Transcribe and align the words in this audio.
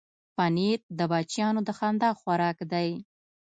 پنېر 0.35 0.79
د 0.99 0.99
بچیانو 1.11 1.59
د 1.67 1.69
خندا 1.77 2.09
خوراک 2.19 2.57
دی. 2.71 2.89